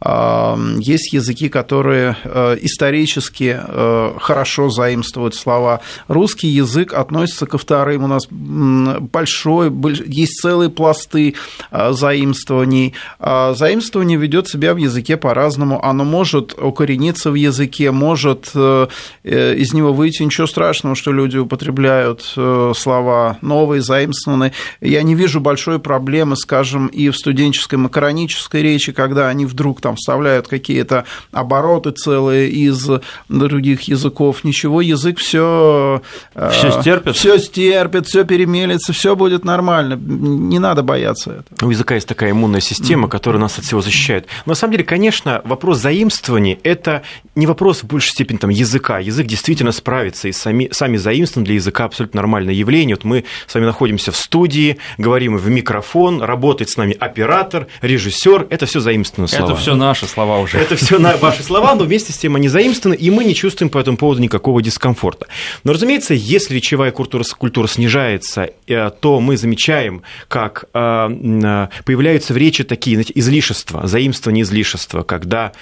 [0.00, 5.80] Есть языки, которые э, исторически э, хорошо заимствуют слова.
[6.08, 8.04] Русский язык относится ко вторым.
[8.04, 9.72] У нас большой,
[10.06, 11.34] есть целые пласты
[11.70, 12.94] э, заимствований.
[13.20, 15.84] А заимствование ведет себя в языке по-разному.
[15.84, 20.22] Оно может укорениться в языке, может из него выйти.
[20.24, 24.52] Ничего страшного, что люди употребляют слова новые, заимствованные.
[24.80, 29.91] Я не вижу большой проблемы, скажем, и в студенческой макаронической речи, когда они вдруг там
[29.92, 32.88] там вставляют какие-то обороты целые из
[33.28, 34.44] других языков.
[34.44, 36.02] Ничего, язык все
[36.50, 39.94] все э, стерпит, все стерпит, все перемелится, все будет нормально.
[39.94, 41.68] Не надо бояться этого.
[41.68, 44.26] У языка есть такая иммунная система, которая нас от всего защищает.
[44.46, 47.02] Но на самом деле, конечно, вопрос заимствования– это
[47.34, 48.98] не вопрос в большей степени там, языка.
[48.98, 52.96] Язык действительно справится, и сами, сами заимствования для языка абсолютно нормальное явление.
[52.96, 58.46] Вот мы с вами находимся в студии, говорим в микрофон, работает с нами оператор, режиссер.
[58.50, 59.52] Это все заимствованные слова.
[59.52, 60.58] Это все наши слова уже.
[60.58, 63.78] Это все ваши слова, но вместе с тем они заимствованы, и мы не чувствуем по
[63.78, 65.26] этому поводу никакого дискомфорта.
[65.64, 72.34] Но, разумеется, если речевая культура, культура снижается, э, то мы замечаем, как э, э, появляются
[72.34, 75.52] в речи такие знаете, излишества, заимствования излишества, когда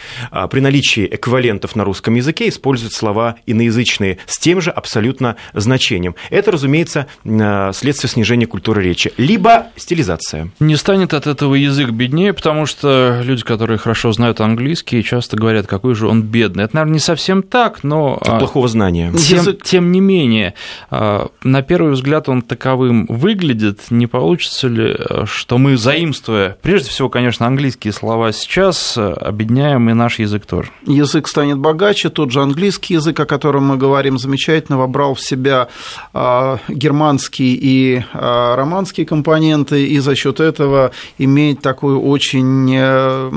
[0.50, 6.14] при наличии эквивалентов на русском языке используют слова иноязычные с тем же абсолютно значением.
[6.30, 9.12] Это, разумеется, следствие снижения культуры речи.
[9.16, 10.50] Либо стилизация.
[10.60, 15.66] Не станет от этого язык беднее, потому что люди, которые хорошо знают английский, часто говорят,
[15.66, 16.64] какой же он бедный.
[16.64, 18.18] Это, наверное, не совсем так, но...
[18.20, 19.12] От плохого знания.
[19.12, 20.54] Тем, тем не менее,
[20.90, 23.90] а, на первый взгляд он таковым выглядит.
[23.90, 29.88] Не получится ли, а, что мы, заимствуя, прежде всего, конечно, английские слова сейчас, а, обедняем
[29.90, 30.70] и наш язык тоже?
[30.86, 35.68] Язык станет богаче, тот же английский язык, о котором мы говорим, замечательно вобрал в себя
[36.12, 43.30] германские и романские компоненты, и за счет этого имеет такую очень э,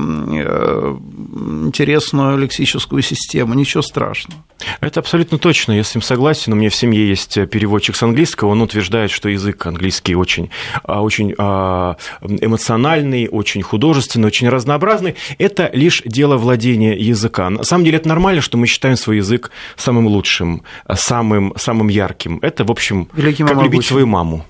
[0.53, 4.43] интересную лексическую систему, ничего страшного.
[4.81, 6.53] Это абсолютно точно, я с ним согласен.
[6.53, 10.49] У меня в семье есть переводчик с английского, он утверждает, что язык английский очень,
[10.83, 15.15] а, очень а, эмоциональный, очень художественный, очень разнообразный.
[15.37, 17.49] Это лишь дело владения языка.
[17.49, 22.39] На самом деле это нормально, что мы считаем свой язык самым лучшим, самым, самым ярким.
[22.41, 24.45] Это, в общем, Великим как любить свою маму.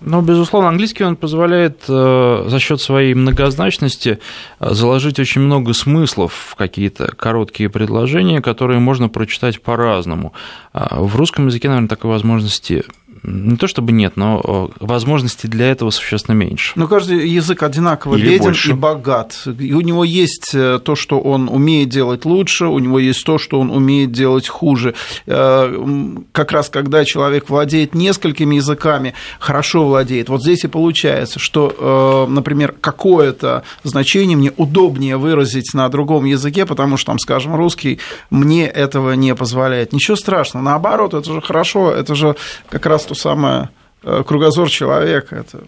[0.00, 4.18] Ну, безусловно, английский он позволяет э, за счет своей многозначности
[4.60, 10.34] э, заложить очень много смыслов в какие-то короткие предложения, которые можно прочитать по-разному.
[10.74, 12.84] А в русском языке, наверное, такой возможности
[13.22, 16.72] не то чтобы нет, но возможностей для этого существенно меньше.
[16.76, 18.70] Но каждый язык одинаково Или беден больше.
[18.70, 19.46] и богат.
[19.58, 23.38] И у него есть э, то, что он умеет делать лучше, у него есть то,
[23.38, 24.94] что он умеет делать хуже.
[25.26, 32.26] Э, как раз когда человек владеет несколькими языками, хорошо владеет, вот здесь и получается, что,
[32.28, 37.98] э, например, какое-то значение мне удобнее выразить на другом языке, потому что, там, скажем, русский
[38.30, 39.92] мне этого не позволяет.
[39.92, 42.36] Ничего страшного, наоборот, это же хорошо, это же
[42.68, 43.70] как раз то самое
[44.02, 45.36] э, кругозор человека.
[45.36, 45.64] Это...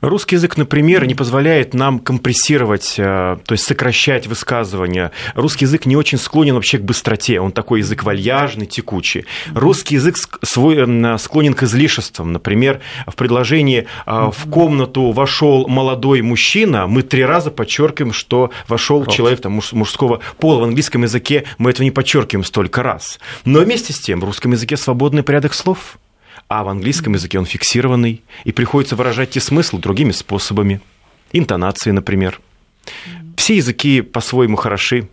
[0.00, 3.02] Русский язык, например, не позволяет нам компрессировать, э,
[3.44, 5.12] то есть сокращать высказывания.
[5.34, 9.26] Русский язык не очень склонен вообще к быстроте, он такой язык вальяжный, текучий.
[9.54, 12.32] Русский язык свой, э, склонен к излишествам.
[12.32, 19.42] Например, в предложении «в комнату вошел молодой мужчина» мы три раза подчеркиваем, что вошел человек
[19.42, 20.60] там, мужского пола.
[20.60, 23.18] В английском языке мы этого не подчеркиваем столько раз.
[23.44, 25.98] Но вместе с тем в русском языке свободный порядок слов–
[26.50, 30.80] а в английском языке он фиксированный, и приходится выражать те смыслы другими способами.
[31.32, 32.40] Интонации, например.
[33.36, 35.08] Все языки по-своему хороши.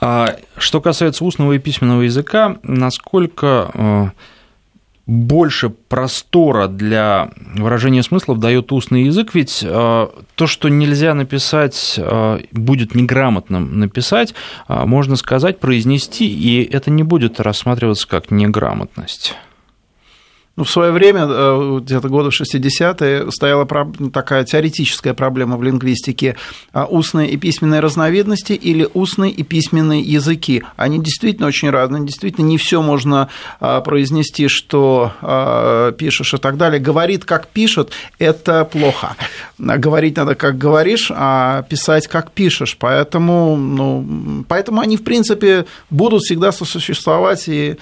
[0.00, 4.06] А что касается устного и письменного языка, насколько э,
[5.04, 12.38] больше простора для выражения смыслов дает устный язык, ведь э, то, что нельзя написать, э,
[12.52, 14.34] будет неграмотным написать,
[14.68, 19.36] можно сказать, произнести, и это не будет рассматриваться как неграмотность.
[20.54, 23.66] Ну, в свое время, э, где-то годы 60-е, стояла
[24.12, 26.36] такая теоретическая проблема в лингвистике
[26.72, 30.62] а устные и письменные разновидности или устные и письменные языки.
[30.76, 33.28] Они действительно очень разные, действительно не все можно
[33.60, 36.80] а, произнести, что а, пишешь и так далее.
[36.80, 39.16] Говорит, как пишет, это плохо.
[39.58, 42.76] Говорить надо, как говоришь, а писать, как пишешь.
[42.78, 47.76] Поэтому, ну, поэтому они, в принципе, будут всегда сосуществовать и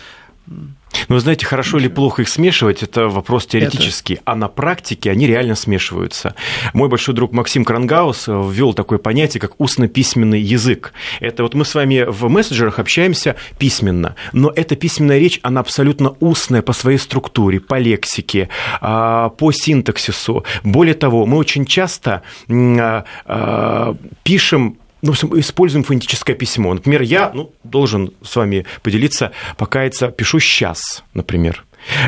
[1.09, 4.23] Но вы знаете, хорошо или плохо их смешивать, это вопрос теоретический, это...
[4.27, 6.35] а на практике они реально смешиваются.
[6.73, 10.93] Мой большой друг Максим Крангаус ввел такое понятие, как устно-письменный язык.
[11.21, 16.15] Это вот мы с вами в мессенджерах общаемся письменно, но эта письменная речь, она абсолютно
[16.21, 18.49] устная по своей структуре, по лексике,
[18.81, 20.45] а, по синтаксису.
[20.63, 26.75] Более того, мы очень часто а, а, пишем ну, используем фонетическое письмо.
[26.75, 31.65] Например, я ну, должен с вами поделиться, покаяться, пишу сейчас, например.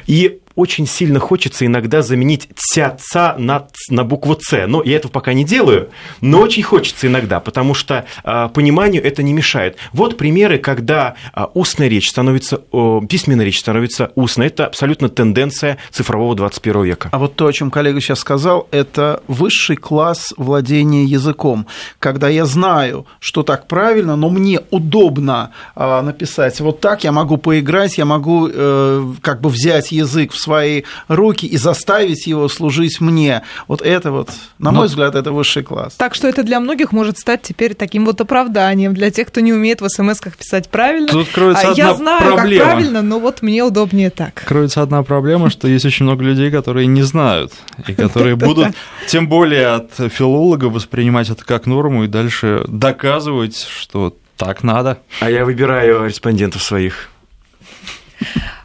[0.07, 4.67] И очень сильно хочется иногда заменить ца ца на, на букву С.
[4.67, 5.91] Но я этого пока не делаю,
[6.21, 9.77] но очень хочется иногда, потому что а, пониманию это не мешает.
[9.93, 14.47] Вот примеры, когда а, устная речь становится, о, письменная речь становится устной.
[14.47, 17.09] Это абсолютно тенденция цифрового 21 века.
[17.13, 21.67] А вот то, о чем коллега сейчас сказал, это высший класс владения языком.
[21.99, 27.37] Когда я знаю, что так правильно, но мне удобно а, написать вот так, я могу
[27.37, 33.01] поиграть, я могу э, как бы взять язык в свои руки и заставить его служить
[33.01, 33.43] мне.
[33.69, 34.87] Вот это вот, на мой Но...
[34.87, 35.95] взгляд, это высший класс.
[35.97, 39.53] Так что это для многих может стать теперь таким вот оправданием для тех, кто не
[39.53, 41.09] умеет в смс-ках писать правильно.
[41.09, 42.65] Тут кроется а одна я знаю, проблема.
[42.65, 44.43] как правильно, но вот мне удобнее так.
[44.47, 47.53] Кроется одна проблема, что есть очень много людей, которые не знают,
[47.87, 48.69] и которые будут,
[49.09, 54.99] тем более от филолога, воспринимать это как норму и дальше доказывать, что так надо.
[55.21, 57.09] А я выбираю респондентов своих.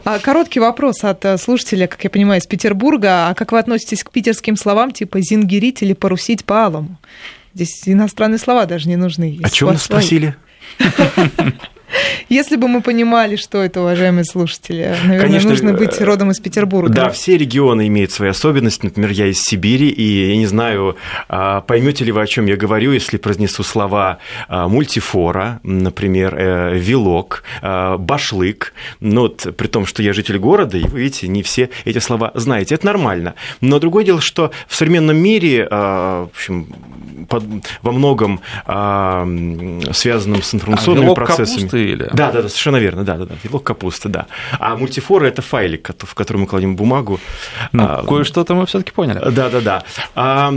[0.09, 3.27] А, короткий вопрос от э, слушателя, как я понимаю, из Петербурга.
[3.27, 6.97] А как вы относитесь к питерским словам типа «зингерить» или «порусить по-алому»?
[7.53, 9.37] Здесь иностранные слова даже не нужны.
[9.43, 10.33] О чем нас спросили?
[12.29, 16.39] Если бы мы понимали, что это, уважаемые слушатели, наверное, Конечно, нужно быть э, родом из
[16.39, 16.93] Петербурга.
[16.93, 18.85] Да, все регионы имеют свои особенности.
[18.85, 20.97] Например, я из Сибири, и я не знаю,
[21.29, 24.17] а, поймете ли вы, о чем я говорю, если произнесу слова
[24.49, 28.73] а, мультифора, например, э, вилок, а, башлык.
[28.99, 32.31] Ну, вот, при том, что я житель города, и вы видите, не все эти слова
[32.33, 32.75] знаете.
[32.75, 33.35] Это нормально.
[33.61, 36.67] Но другое дело, что в современном мире, в общем,
[37.81, 38.41] во многом
[39.93, 42.09] связанном с информационными а, процессами капусты или?
[42.13, 44.27] Да, да, да, совершенно верно, да, да, да, вилок капусты, да.
[44.59, 47.19] А мультифора– это файлик, в который мы кладем бумагу.
[47.71, 49.19] Ну, а, кое-что-то мы все таки поняли.
[49.31, 49.83] Да, да, да.
[50.15, 50.53] А,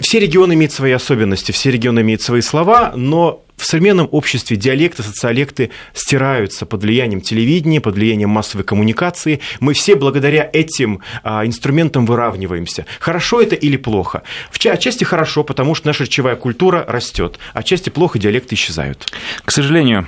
[0.00, 5.02] все регионы имеют свои особенности, все регионы имеют свои слова, но в современном обществе диалекты,
[5.02, 9.40] социолекты стираются под влиянием телевидения, под влиянием массовой коммуникации.
[9.60, 12.86] Мы все благодаря этим а, инструментам выравниваемся.
[13.00, 14.22] Хорошо это или плохо?
[14.50, 19.06] В отчасти хорошо, потому что наша речевая культура растет, отчасти плохо, диалекты исчезают.
[19.44, 20.06] К сожалению,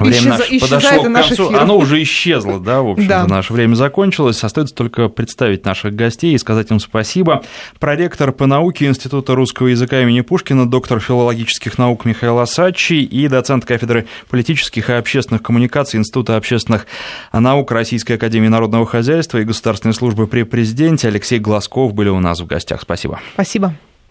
[0.00, 0.38] Время Исчез...
[0.38, 1.56] наше подошло к концу.
[1.56, 3.26] Оно уже исчезло, да, в общем да.
[3.26, 4.42] наше время закончилось.
[4.42, 7.42] Остается только представить наших гостей и сказать им спасибо.
[7.78, 13.64] Проректор по науке Института русского языка имени Пушкина, доктор филологических наук Михаил Асачи и доцент
[13.64, 16.86] кафедры политических и общественных коммуникаций Института общественных
[17.32, 22.40] наук Российской Академии Народного Хозяйства и Государственной службы при президенте Алексей Глазков были у нас
[22.40, 22.82] в гостях.
[22.82, 23.20] Спасибо.
[23.34, 23.74] Спасибо.